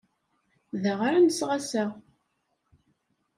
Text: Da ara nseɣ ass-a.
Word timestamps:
Da 0.83 0.93
ara 1.07 1.19
nseɣ 1.25 1.49
ass-a. 1.57 1.85